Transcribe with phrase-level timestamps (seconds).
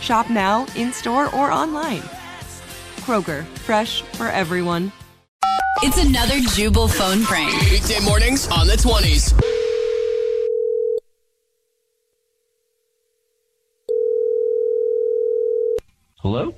[0.00, 2.02] Shop now, in store, or online.
[3.00, 4.92] Kroger, fresh for everyone.
[5.82, 7.52] It's another Jubal phone prank.
[7.70, 9.32] Weekday mornings on the 20s.
[16.20, 16.54] Hello?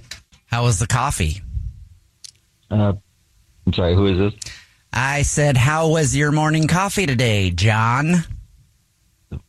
[0.46, 1.40] How was the coffee?
[2.70, 2.92] Uh,
[3.66, 4.52] I'm sorry, who is this?
[4.92, 8.24] I said, How was your morning coffee today, John?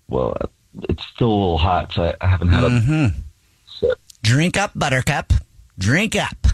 [0.07, 0.47] Well, uh,
[0.89, 3.23] it's still a little hot, so I, I haven't had a sip.
[4.27, 5.31] Drink up, Buttercup.
[5.79, 6.47] Drink up.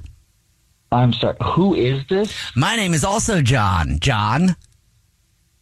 [0.92, 2.32] I'm sorry, who is this?
[2.56, 3.98] My name is also John.
[4.00, 4.56] John?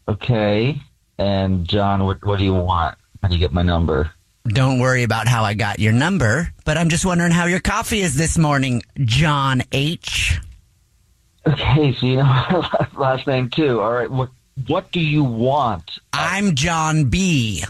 [0.09, 0.81] Okay.
[1.17, 2.97] And John, what, what do you want?
[3.21, 4.11] How do you get my number?
[4.45, 8.01] Don't worry about how I got your number, but I'm just wondering how your coffee
[8.01, 10.38] is this morning, John H.
[11.47, 13.79] Okay, so you know my last name too.
[13.79, 14.31] All right, what
[14.67, 15.89] what do you want?
[16.11, 17.63] I'm John B.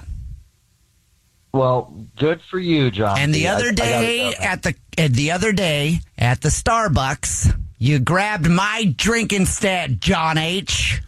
[1.53, 3.19] Well, good for you, John.
[3.19, 4.43] And the other I day go.
[4.43, 4.75] at the
[5.09, 11.01] the other day at the Starbucks, you grabbed my drink instead, John H.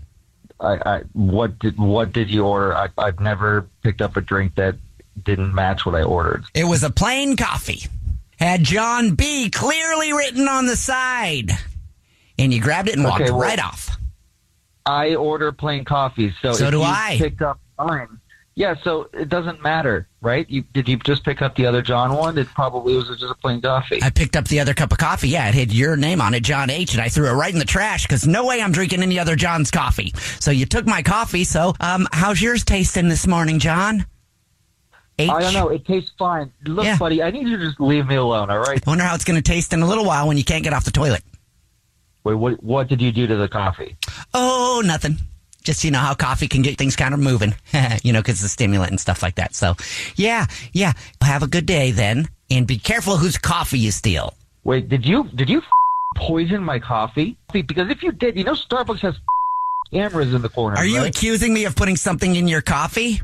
[0.59, 2.75] I, I what did what did you order?
[2.75, 4.75] I, I've never picked up a drink that
[5.23, 6.43] didn't match what I ordered.
[6.53, 7.83] It was a plain coffee.
[8.37, 11.51] Had John B clearly written on the side.
[12.37, 13.95] And you grabbed it and walked Okay, well- right off.
[14.85, 17.15] I order plain coffee, so So do you I.
[17.17, 18.19] Picked up mine.
[18.56, 20.47] Yeah, so it doesn't matter, right?
[20.47, 22.38] You did you just pick up the other John one?
[22.38, 24.00] It probably was just a plain coffee.
[24.03, 25.30] I picked up the other cup of coffee.
[25.30, 27.58] Yeah, it had your name on it, John H, and I threw it right in
[27.58, 30.14] the trash because no way I'm drinking any other John's coffee.
[30.40, 31.46] So you took my coffee.
[31.46, 34.06] So, um, how's yours tasting this morning, John?
[35.18, 35.30] H.
[35.31, 35.70] I don't know.
[35.70, 36.52] It tastes fine.
[36.66, 36.97] Look, Yeah.
[36.97, 38.52] buddy, I need you to just leave me alone.
[38.52, 38.81] All right.
[38.85, 40.74] I wonder how it's going to taste in a little while when you can't get
[40.74, 41.24] off the toilet.
[42.24, 42.64] Wait, what?
[42.64, 43.96] What did you do to the coffee?
[44.34, 45.18] Oh, nothing.
[45.63, 47.56] Just you know how coffee can get things kind of moving,
[48.03, 49.56] you know, because the stimulant and stuff like that.
[49.56, 49.75] So,
[50.16, 50.94] yeah, yeah.
[51.22, 54.34] Have a good day then, and be careful whose coffee you steal.
[54.63, 55.62] Wait, did you did you
[56.18, 57.38] poison my coffee?
[57.52, 59.16] Because if you did, you know Starbucks has
[59.94, 60.78] cameras in the corner.
[60.78, 61.16] Are you right?
[61.16, 63.22] accusing me of putting something in your coffee?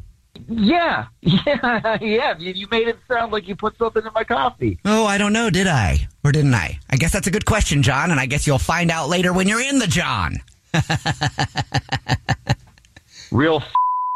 [0.48, 2.38] Yeah, yeah, yeah.
[2.38, 4.80] You, you made it sound like you put something in my coffee.
[4.86, 5.50] Oh, I don't know.
[5.50, 6.80] Did I or didn't I?
[6.90, 9.48] I guess that's a good question, John, and I guess you'll find out later when
[9.48, 10.38] you're in the John.
[13.32, 13.72] Real f-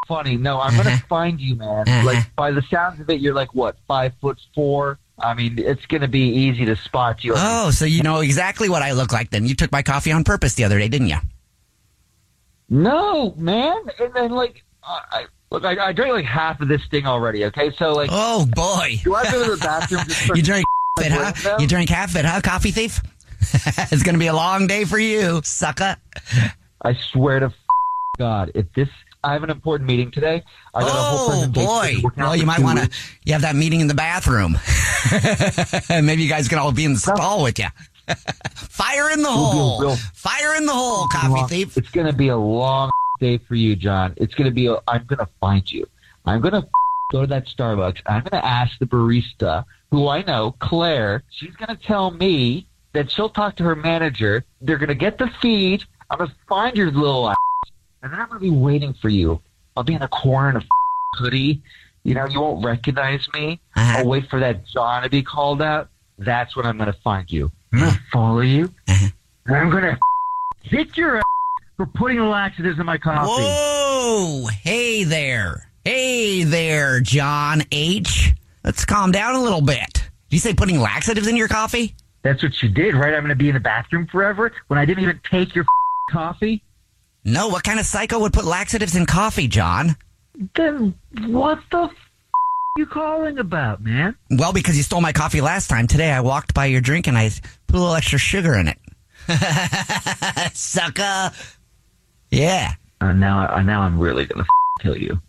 [0.08, 0.38] funny.
[0.38, 0.84] No, I'm Uh-huh.
[0.84, 1.86] gonna find you, man.
[2.06, 5.00] Like by the sounds of it, you're like what five foot four.
[5.20, 7.34] I mean, it's gonna be easy to spot you.
[7.38, 9.46] Oh, so you know exactly what I look like then.
[9.46, 11.18] You took my coffee on purpose the other day, didn't you?
[12.70, 13.78] No, man.
[14.00, 17.46] And then like, I, look, I, I drank like half of this thing already.
[17.46, 19.00] Okay, so like, Oh boy.
[19.04, 20.04] do I go to the bathroom?
[20.36, 20.66] You drank
[21.00, 21.34] it, huh?
[21.44, 21.58] now?
[21.60, 23.00] You drank half of it, huh, coffee thief?
[23.92, 25.98] it's gonna be a long day for you, sucker.
[26.82, 27.54] I swear to
[28.18, 28.90] God, if this,
[29.24, 30.44] I have an important meeting today.
[30.76, 32.02] I got a whole Oh presentation.
[32.04, 32.10] boy!
[32.16, 32.90] Well, you might want to,
[33.26, 34.56] you have that meeting in the bathroom.
[36.06, 37.66] Maybe you guys can all be in the stall with you.
[38.54, 39.82] Fire in the We'll hole!
[39.82, 41.76] real- Fire in the hole, coffee long- thief!
[41.76, 44.14] It's going to be a long day for you, John.
[44.18, 44.68] It's going to be.
[44.68, 45.88] A, I'm going to find you.
[46.28, 46.68] I'm going to
[47.12, 48.02] go to that Starbucks.
[48.06, 51.24] I'm going to ask the barista, who I know, Claire.
[51.32, 54.46] She's going to tell me that she'll talk to her manager.
[54.62, 55.84] They're going to get the feed.
[56.12, 57.38] I'm going to find your little ass,
[58.04, 59.42] and then I'm going to be waiting for you.
[59.76, 60.64] I'll be in a corner in a
[61.18, 61.62] hoodie.
[62.04, 63.62] You know, you won't recognize me.
[63.76, 64.00] Uh-huh.
[64.00, 65.90] I'll wait for that John to be called out.
[66.20, 67.50] That's when I'm going to find you.
[67.72, 68.66] I'm going to follow you.
[68.88, 69.08] Uh-huh.
[69.46, 69.98] And I'm going to
[70.64, 71.24] hit your ass
[71.78, 73.42] for putting laxatives in my coffee.
[73.42, 74.48] Whoa!
[74.48, 75.70] Hey there.
[75.86, 78.34] Hey there, John H.
[78.64, 79.94] Let's calm down a little bit.
[79.94, 81.96] Did you say putting laxatives in your coffee?
[82.22, 83.14] That's what you did, right?
[83.14, 85.66] I'm going to be in the bathroom forever when I didn't even take your
[86.12, 86.64] coffee.
[87.26, 89.96] No, what kind of psycho would put laxatives in coffee, John?
[90.56, 90.94] Then
[91.28, 91.92] what the f-
[92.78, 94.16] you calling about, man?
[94.32, 95.88] Well, because you stole my coffee last time.
[95.88, 97.30] Today I walked by your drink and I
[97.68, 98.78] put a little extra sugar in it.
[100.54, 101.32] Sucker.
[102.32, 102.74] Yeah.
[103.00, 105.22] Uh, now, uh, now I'm really going to f- kill you.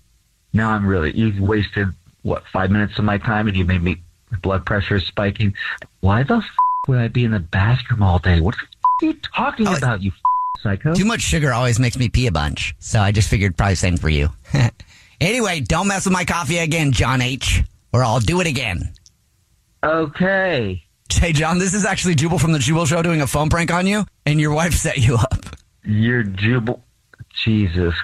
[0.52, 1.12] Now I'm really.
[1.16, 1.88] You've wasted
[2.22, 5.54] what five minutes of my time, and you made me my blood pressure is spiking.
[6.00, 6.44] Why the f-
[6.88, 8.40] would I be in the bathroom all day?
[8.40, 8.68] What the f-
[9.02, 10.20] are you talking Oh, about, you f-
[10.64, 10.94] psycho?
[10.94, 12.74] Too much sugar always makes me pee a bunch.
[12.80, 14.30] So I just figured probably same for you.
[15.20, 17.62] anyway, don't mess with my coffee again, John H.
[17.92, 18.92] Or I'll do it again.
[19.84, 20.82] Okay.
[21.12, 23.86] Hey, John, this is actually Jubal from the Jubal Show doing a phone prank on
[23.86, 25.56] you, and your wife set you up.
[25.84, 26.82] You're jubal.
[27.44, 27.94] Jesus.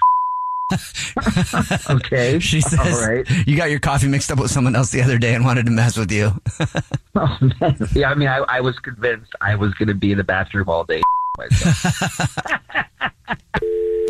[1.89, 2.39] okay.
[2.39, 3.27] She says All right.
[3.45, 5.71] you got your coffee mixed up with someone else the other day and wanted to
[5.71, 6.31] mess with you.
[7.13, 7.77] Oh, man.
[7.93, 10.69] Yeah, I mean, I, I was convinced I was going to be in the bathroom
[10.69, 11.01] all day.
[11.37, 12.37] Myself.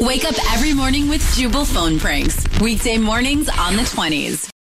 [0.02, 2.46] Wake up every morning with Jubal phone pranks.
[2.60, 4.50] Weekday mornings on the 20s.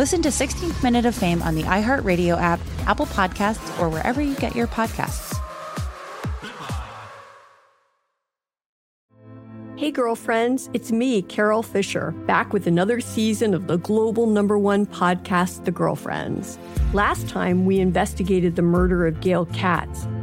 [0.00, 4.34] Listen to 16th Minute of Fame on the iHeartRadio app, Apple Podcasts, or wherever you
[4.36, 5.36] get your podcasts.
[9.76, 14.86] Hey, girlfriends, it's me, Carol Fisher, back with another season of the global number one
[14.86, 16.58] podcast, The Girlfriends.
[16.94, 20.06] Last time, we investigated the murder of Gail Katz.